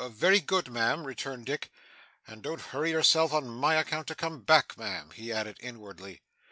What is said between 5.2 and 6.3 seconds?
added inwardly.